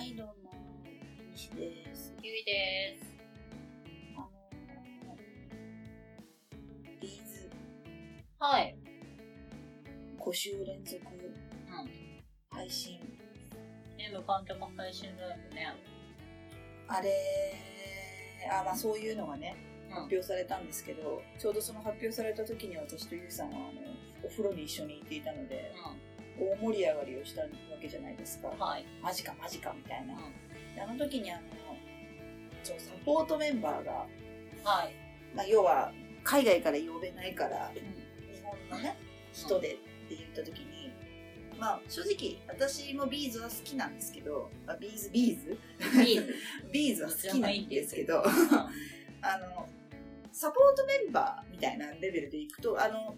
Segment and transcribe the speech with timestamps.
[0.00, 0.50] はい、どうも、
[1.34, 2.14] 西です。
[2.22, 3.04] ゆいです。
[4.16, 7.50] あのー、ビーズ
[8.38, 8.74] はい。
[10.18, 11.90] 5週連続うん。
[12.48, 12.98] 配信。
[13.98, 15.66] ね、無観客配信ライブね。
[16.88, 17.12] あれ
[18.58, 19.54] あ、まあそういうのがね、
[19.90, 23.82] うん発表されたんですけど、ちょうどその発表された時に私とゆうさんは、あの、
[24.24, 25.74] お風呂に一緒にいていたので、
[26.38, 27.48] 大盛り上がりをしたわ
[27.80, 28.58] けじゃないですかうん。。
[28.58, 28.84] はい。
[29.02, 30.14] マジかマジかみたいな。
[30.14, 30.16] う
[30.74, 31.42] であの時にあの、
[32.62, 32.72] サ
[33.04, 33.94] ポートメンバーが、ん。
[34.64, 34.94] はい。
[35.34, 35.92] まあ要は、
[36.22, 37.74] 海外から呼べないから、うん。
[37.74, 38.96] 日本のね
[39.32, 39.76] 人でっ
[40.08, 40.90] て言った時に
[41.58, 48.24] まあ正直私も B'z は好きなんですけどあ B'z B'z？B'z。B'z は好きなんですけどう
[49.22, 49.68] あの
[50.32, 53.14] サポートメンバーみたいなレベルでいくとあの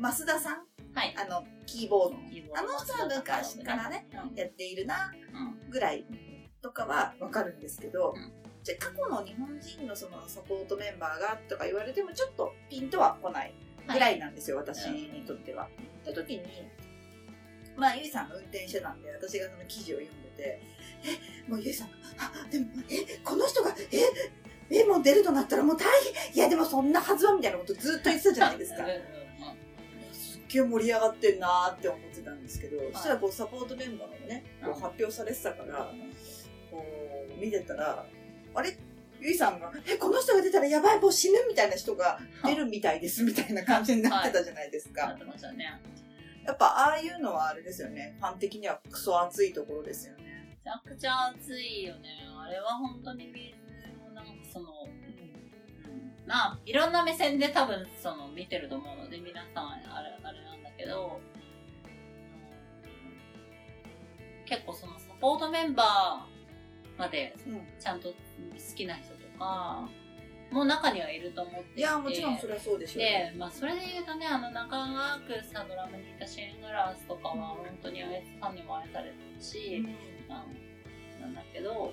[0.00, 0.54] 増田さん？
[0.54, 0.94] ん。
[0.94, 1.14] はい。
[1.16, 2.16] あのキーボード
[2.58, 4.34] あの人は昔からねうん。
[4.34, 5.70] やっているなうん。
[5.70, 6.04] ぐらい
[6.62, 8.32] とかはわかるんですけど、うん
[8.62, 13.54] じゃあ過去の日本人のそのサポートメンバーがとか言われてもちょっとピンとは来ない
[13.90, 15.68] ぐらいなんですよ、私にとっては。
[16.02, 16.42] って時に、
[17.76, 20.62] まあ、ゆいさんが運転してたんで、私がその記事を読んでて、
[21.48, 23.74] え、もうゆいさんが、あ、でも、え、この人が、
[24.70, 25.86] え、え、もう出るとなったらもう大
[26.28, 28.84] 変、いやでもそんなはずはみたいなことずっと言ってたじゃないですか
[30.50, 30.58] うん。
[30.58, 35.92] うんうんすっげえ盛り上がってんなーって思ってたんですけど、いそしたらこうサポートメンバーがね、こううん発表されてたから、
[36.70, 36.84] こ
[37.28, 38.04] う見てたら、
[38.54, 38.76] あれ？
[39.20, 45.08] ゆいさんが、え、この人が出たらやばい、もう死ぬみたいな人が 出るみたいですみたいな感じになってたじゃないですか。
[45.08, 45.66] なってましたね。
[46.44, 48.16] やっぱああいうのはあれですよね。
[48.18, 50.48] ファン的にはクソ熱いところですよね。
[50.48, 52.08] めちゃくちゃ熱いよね。
[52.42, 55.20] あれは本当にビーズのなんかその、うん
[56.26, 60.10] まあ、いろんな目線で多分その見てると思うので、皆さんあれ、
[60.80, 61.30] けど、うん
[64.50, 67.62] 結構そのサポートメンバーまでうん。
[67.78, 68.14] ちゃんと好
[68.74, 69.88] きな人とか、
[70.50, 71.80] もう中にはいると思っていて。
[71.80, 73.30] いや、もちろんそれはそうでしょうね。
[73.32, 81.92] で、まあ、それで言うとね、あの、長くさ、ドラムにいたシェーン・グラスとかは、本当にあいつファンにも愛されてるし、うんなんだけど、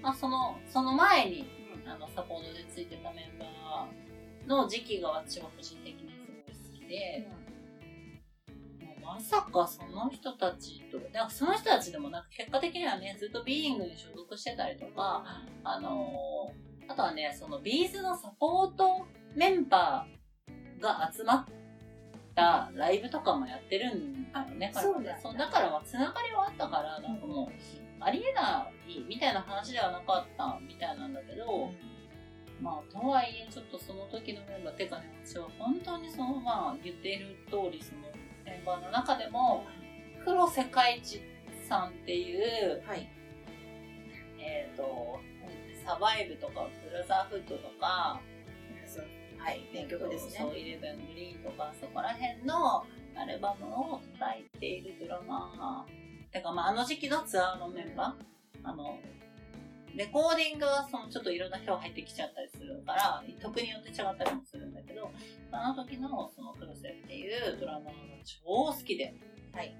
[0.00, 1.48] まあ、その、その前に、
[1.84, 7.45] あの、サポートでついてたメンバーの時期が私は個人的にすごい好きで、もう
[9.06, 15.24] まさかその人たちと、だからその人たちでもなんか結果的にはね、ずっとビーイングに所属してたりとか、
[15.64, 21.44] あのーあとはね、そのビーズのサポートメンバーが集まっ
[22.34, 24.72] たライブとかもやってるんだよね。
[24.74, 27.52] あそうだそうだからまあつながりはあったから、なんかもう、
[28.00, 31.70] ありえないみたいな話ではなかったみたいなんだけど、
[32.60, 38.02] まあ、とはいえ、ちょっとその時のメンバー、てかね、私は本当にその、まあ、言っている通り、その
[38.46, 39.66] メンバーの中でも、
[40.24, 41.20] 黒世界一
[41.68, 43.08] さんっていう、はい。
[44.38, 45.20] えっ、と、
[45.84, 48.20] サバイブとか、ブラザーフットとか、
[49.38, 49.60] はい。
[49.72, 50.58] 名曲ですね。
[50.58, 52.84] イレブングリーンとか、そこら辺の
[53.14, 56.32] アルバムを叩いているドラマー。
[56.32, 58.98] てか、まあ、あの時期のツアーのメンバー、あの、
[59.94, 65.10] レコーディングはそのちょっといろんな人が入ってきちゃったりするから、曲によって違ったりもするんだけど、
[65.52, 67.92] あの時のそのクロセっていうドラマーが
[68.24, 69.14] 超好きで。
[69.52, 69.74] はい。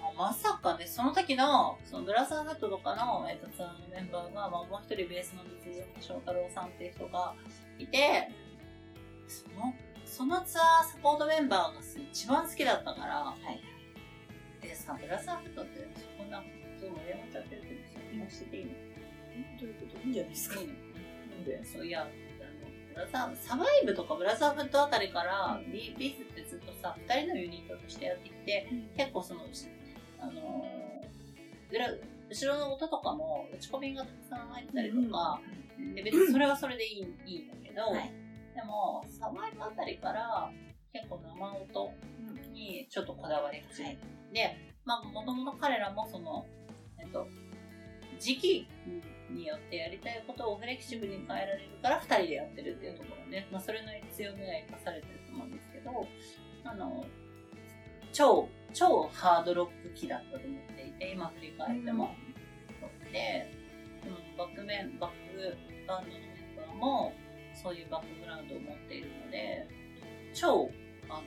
[0.00, 7.34] まあまさかね、その時の、そのブラザーフットとかの、えっとツアーのメンバーが、まあ、もう一人ベースの三島翔太郎さんっていう人が
[7.78, 8.30] いて、
[9.26, 9.74] その、
[10.04, 11.80] そのツアーサポートメンバーが
[12.12, 13.60] 一番好きだったから、はい。
[14.64, 16.42] でさ、ブラザーフットってそんな、
[16.80, 18.70] そう盛り上がっちゃってるけどさ、今してていいの？
[19.58, 19.98] どういうこと？
[20.04, 20.60] いいんじゃないですか。
[21.44, 21.64] で？
[21.64, 22.06] そういや、
[22.98, 29.40] あの、ブラザー、サバイブとかブラザーフットあたりから、ビビーズってずっとさ、二人のユニットとしてやってきて、結構その、
[30.20, 30.64] あの
[32.30, 35.40] 後ろの音とかも打ち込みがたくさん入ってたりとか、
[35.94, 38.12] で別にそれはそれでいい,、いいんだけど、はい。
[38.54, 40.50] でもサバイブあたりから
[40.92, 41.92] 結構生音
[42.52, 43.98] にちょっとこだわり始めて、
[44.32, 46.44] で、まあもともと彼らもその、
[46.98, 47.28] えっと、
[48.18, 48.68] 時期
[49.30, 56.06] によってやりたいことをフレキシブルに変えられるから二人でやってるっていうところで、まあそれの強みが生かされてると思うんですけど、
[56.64, 57.04] あの、
[58.12, 62.14] 超、超ハードロック期だったと思っていて、今振り返っても。
[63.12, 63.50] で、
[64.04, 65.56] でもバックメン、バック
[65.86, 67.12] バンドのメンバーも、
[67.54, 69.66] そういうバックグラウンドを持っているので、
[70.34, 70.70] 超、
[71.08, 71.22] あの、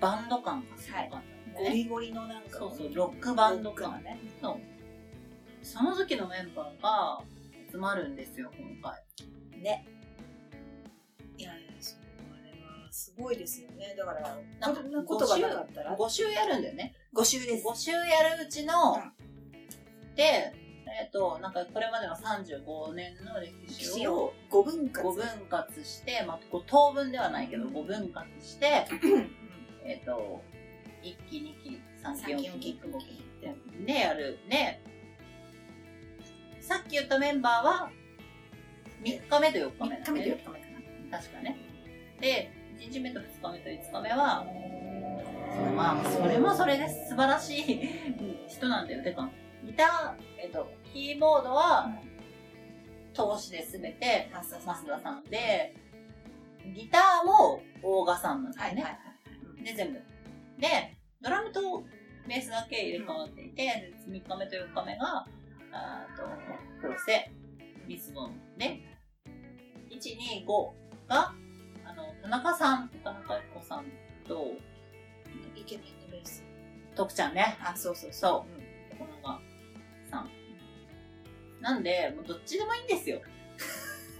[0.00, 1.68] バンド感がすごかったんだね。
[1.68, 4.18] ゴリゴリのなんか、そうそう、ロックバンド感ね。
[4.40, 4.77] そう。
[5.68, 7.22] その時のメンバーが
[7.70, 9.04] 集まるんですよ、今回。
[9.60, 9.86] ね。
[11.36, 11.96] いやそ
[12.42, 13.94] れはすごいですよね。
[13.96, 16.94] だから、なんかなことがなかったら、5週やるんだよね。
[17.14, 17.68] 5週です。
[17.68, 17.98] 5週や
[18.34, 19.12] るうちの、うん
[20.16, 20.52] で、
[21.00, 25.08] えっ、と、なんかこれまでの35年の歴歴史を史を5分割。
[25.10, 29.30] 5分割して、まあ、当分ではないけど、5分割して、うん
[29.84, 30.42] えっ、と、
[31.04, 33.24] 1期、2期、3期、4三期四期期、5期
[33.86, 34.40] でやる。
[34.48, 34.80] で、
[36.68, 37.90] さっき言ったメンバーは、
[39.02, 40.66] 3日目と4日目なん3日目とだよ4日目か
[41.10, 41.18] な。
[41.18, 41.58] 確かね。
[42.20, 44.44] で、1日目と2日目と5日目は、
[45.74, 47.88] まあ、それもそれで素晴らしい
[48.48, 49.02] 人なんだよ。
[49.02, 49.30] てか、
[49.64, 51.90] ギター、えっと、キーボードは、
[53.14, 55.74] 投資で全て、マスダ増田さんで、
[56.74, 58.82] ギターも大賀さんなんだよね。
[58.82, 58.90] は
[59.58, 59.64] い。
[59.64, 60.02] で、全部。
[60.58, 61.84] で、ドラムと
[62.28, 65.26] ベースだけ入れ替わっていて、で3日目と4日目が、
[65.72, 66.22] あーと、
[66.80, 67.30] 黒瀬、
[67.86, 68.80] ミスボンで、
[69.90, 71.34] 1、2、5が、
[71.84, 73.86] あの、田中さん、田中彦さん
[74.26, 74.52] と、
[75.56, 76.44] イケメンのベース。
[76.94, 79.40] 徳ちゃんね、あ、そうそうそううんこのが
[80.10, 80.30] さん。
[81.60, 83.20] なんで、もうどっちでもいいんですよ。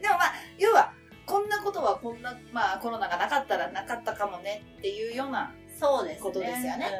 [0.00, 0.92] でもまあ、要は、
[1.26, 6.22] こんなことはこんな、まあコロナがなかったらなかったかもねっていうような、そうですね。
[6.22, 6.90] ことですよね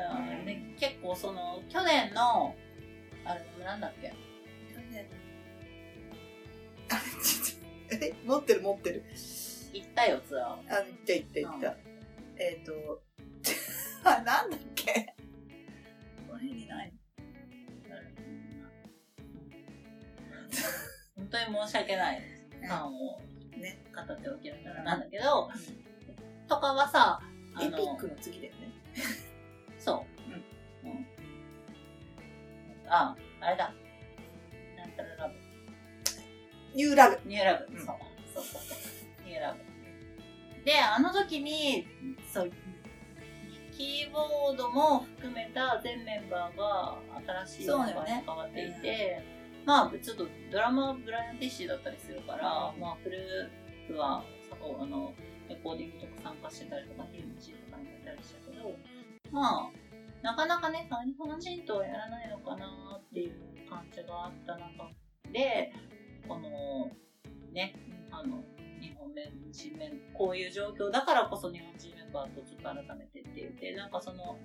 [0.41, 2.55] うんで結構その、去年の、
[3.25, 4.15] あれ、なんだっけ、
[6.91, 9.05] あちょっとえ、持ってる持ってる。
[9.73, 10.53] 行ったよ、ツアー。
[10.53, 11.69] あ、言った言った言った。
[11.69, 11.95] うん
[12.37, 13.03] えっ、と、
[14.05, 15.15] あ、なんだっけ？
[16.27, 16.93] この辺にない
[21.17, 22.47] 本当に申し訳ないです。
[22.63, 23.21] ファンを
[23.57, 25.49] ね語っておきながらなんだけど、
[26.49, 27.21] とかはさ、
[27.63, 28.73] エピックの次だよね。
[29.79, 30.05] そ
[30.85, 30.87] う。
[30.87, 31.07] うん。
[32.89, 33.73] あ、あれだ。
[36.75, 37.21] ニューラブ。
[37.25, 37.73] ニューラブ。
[37.73, 37.87] うんそう。
[38.35, 39.29] そうそうそう。
[39.29, 40.65] ニューラブ。
[40.65, 41.87] で、あの時に、
[42.33, 42.51] そう、
[43.77, 46.99] キーボードも含めた全メンバーが
[47.47, 49.23] 新しいメンバーに変わっていて、
[49.67, 55.13] まあ、ちょっとドラマはブライアン・ティッシーだったりするから、まあ、フルーは、サポあの、
[55.49, 58.77] レコーディングとか参加してたりとか、フィルムチとかにやったりしたけど、
[59.31, 59.71] まあ、
[60.23, 64.91] なかなかね、日本人とはやらないのかなっていう感じがあった中
[65.33, 65.73] で、
[66.29, 66.91] この、
[67.53, 67.75] ね、
[68.11, 68.43] あの、
[68.81, 69.13] 日本
[69.51, 74.39] 人メンこういう状況だからこそ日本人メンバーとちょっと改めてって言って、なんかその、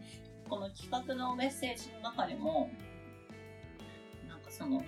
[0.50, 2.70] この企画のメッセージの中にも、
[4.28, 4.84] なんかその、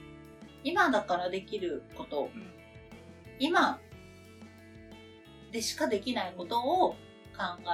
[0.64, 2.30] 今だからできること、
[3.40, 3.80] 今
[5.52, 6.96] でしかできないことを考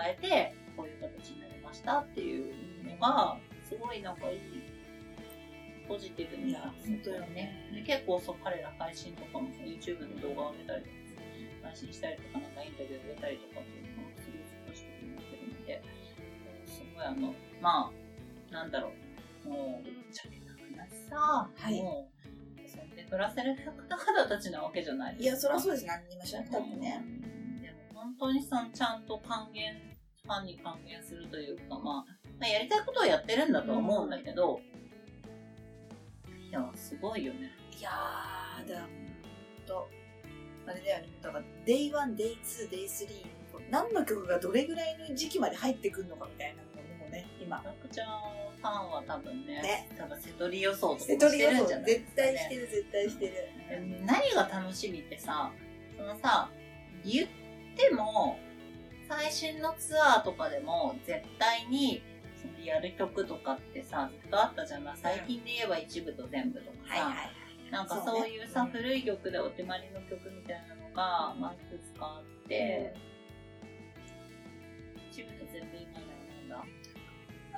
[0.05, 4.39] えて、こういう形になりましたっていうのが、すごいなんかいい、
[5.87, 7.71] ポジティブにいや本当よね。
[7.73, 10.93] で結構そう、彼ら配信とかも YouTube の動画を上げたりとか、
[11.63, 15.83] 配信したりとか、なんかインタビューを入れたりとかっていうのがすごいずっとしてくれてるので、
[16.65, 18.91] すごいあの、まあ、なんだろ
[19.45, 25.87] う、もう、ぶっちゃけた話さ、はいもう、そんで暮らせる方々たちなわけじゃないいや、そりゃそうでです。
[25.87, 27.03] 何にもしなくたってね。
[27.61, 29.73] でも本当にさ、ちゃんと還元、
[30.23, 32.05] ファンに還元するというか、まあ、
[32.39, 34.59] まあ、やりたいことをやってるんだとは思うんだけど、
[36.57, 37.51] いや、すごいよね。
[37.77, 38.87] いやー、だ、
[39.65, 39.89] と、
[40.65, 41.09] あれだよね。
[41.21, 43.37] だから、Day1、Day2、Day3、
[43.69, 47.63] 何の曲がどれぐらいの時期まで入ってくるのかみたいなのもね、今め。
[47.63, 48.05] ちゃくちゃ
[48.59, 52.39] ファンは多分ね、ね多分瀬戸り予想とかしてるんじゃないですか、絶対ね。
[52.39, 53.33] してる、絶対してる。
[53.69, 55.51] で何が楽しみってさ、
[55.97, 56.49] そのさ、
[57.05, 57.27] 言っ
[57.75, 58.39] ても、
[59.07, 62.16] 最新のツアーとかでも絶対に、そ
[62.51, 64.97] のやる曲とかってさ、ずっとあったじゃない？
[64.97, 67.71] 最近で言えば一部と全部とかさ、はいはい。
[67.71, 72.93] なんかそういうさ、うん古い曲でお手まりの曲みたいなのが、まあいくつかあって、
[75.11, 76.07] 一部と全部今の
[76.49, 76.65] なんだ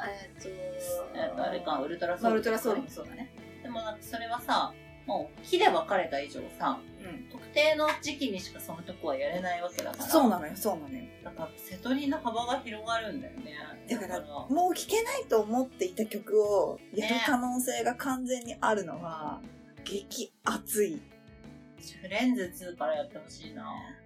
[0.07, 3.31] えっと、えっと、あれか、ウルトラソまあ、ウルウルトラソウルねもそうだね。
[3.61, 4.73] でもなんかそれはさ、
[5.05, 7.29] もう木で分かれた以上さ、うん。
[7.29, 10.03] 特定の時期にしかその曲はやれないわけだから。
[10.03, 11.03] そうなのよ、そうなのよ。
[11.29, 13.55] だから、瀬戸りの幅が広がるんだよね。
[13.89, 19.41] だからもう聴けないと思っていた曲をやる可能性が完全にあるのは、
[19.83, 21.01] 激熱い。
[22.01, 23.63] フレンズ2からやってほしいな。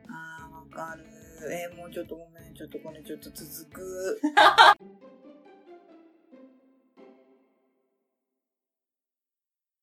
[0.09, 1.03] あー、わかる。
[1.51, 4.21] えーもうちょっとごめん、ちょっとこれちょっと続く。